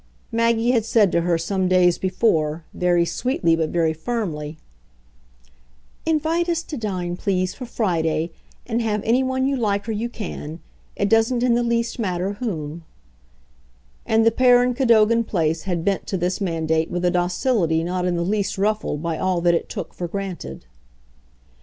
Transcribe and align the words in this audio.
Maggie 0.31 0.71
had 0.71 0.83
said 0.83 1.11
to 1.11 1.21
her 1.21 1.37
some 1.37 1.67
days 1.67 1.99
before, 1.99 2.65
very 2.73 3.05
sweetly 3.05 3.55
but 3.55 3.69
very 3.69 3.93
firmly, 3.93 4.57
"Invite 6.07 6.49
us 6.49 6.63
to 6.63 6.75
dine, 6.75 7.15
please, 7.15 7.53
for 7.53 7.67
Friday, 7.67 8.31
and 8.65 8.81
have 8.81 9.03
any 9.03 9.21
one 9.21 9.45
you 9.45 9.55
like 9.55 9.87
or 9.87 9.91
you 9.91 10.09
can 10.09 10.59
it 10.95 11.07
doesn't 11.07 11.43
in 11.43 11.53
the 11.53 11.61
least 11.61 11.99
matter 11.99 12.33
whom;" 12.33 12.83
and 14.03 14.25
the 14.25 14.31
pair 14.31 14.63
in 14.63 14.73
Cadogan 14.73 15.23
Place 15.23 15.65
had 15.65 15.85
bent 15.85 16.07
to 16.07 16.17
this 16.17 16.41
mandate 16.41 16.89
with 16.89 17.05
a 17.05 17.11
docility 17.11 17.83
not 17.83 18.03
in 18.03 18.15
the 18.15 18.23
least 18.25 18.57
ruffled 18.57 19.03
by 19.03 19.19
all 19.19 19.39
that 19.41 19.53
it 19.53 19.69
took 19.69 19.93
for 19.93 20.07
granted. 20.07 20.65